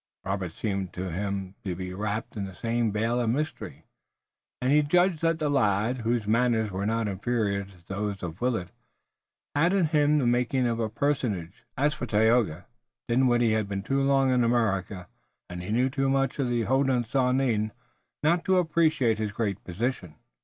Robert 0.25 0.51
seemed 0.53 0.93
to 0.93 1.11
him 1.11 1.53
to 1.63 1.75
be 1.75 1.93
wrapped 1.93 2.35
in 2.35 2.45
the 2.45 2.55
same 2.55 2.91
veil 2.91 3.19
of 3.21 3.29
mystery, 3.29 3.85
and 4.59 4.71
he 4.71 4.81
judged 4.81 5.21
that 5.21 5.37
the 5.37 5.47
lad, 5.47 5.97
whose 5.99 6.25
manners 6.25 6.71
were 6.71 6.87
not 6.87 7.07
inferior 7.07 7.65
to 7.65 7.85
those 7.85 8.23
of 8.23 8.41
Willet, 8.41 8.69
had 9.55 9.73
in 9.73 9.85
him 9.85 10.17
the 10.17 10.25
making 10.25 10.65
of 10.65 10.79
a 10.79 10.89
personage. 10.89 11.65
As 11.77 11.93
for 11.93 12.07
Tayoga, 12.07 12.65
Dinwiddie 13.09 13.53
had 13.53 13.69
been 13.69 13.83
too 13.83 14.01
long 14.01 14.31
in 14.31 14.43
America 14.43 15.07
and 15.47 15.61
he 15.61 15.69
knew 15.71 15.87
too 15.91 16.09
much 16.09 16.39
of 16.39 16.49
the 16.49 16.63
Hodenosaunee 16.63 17.69
not 18.23 18.43
to 18.45 18.57
appreciate 18.57 19.19
his 19.19 19.31
great 19.31 19.63
position. 19.63 20.15